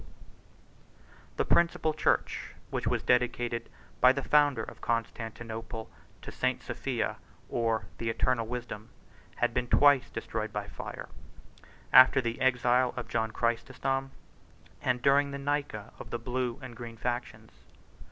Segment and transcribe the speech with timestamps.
[1.37, 3.69] 70.)] The principal church, which was dedicated
[3.99, 5.91] by the founder of Constantinople
[6.23, 6.63] to St.
[6.63, 7.17] Sophia,
[7.49, 8.89] or the eternal wisdom,
[9.35, 11.07] had been twice destroyed by fire;
[11.93, 14.09] after the exile of John Chrysostom,
[14.81, 17.51] and during the Nika of the blue and green factions.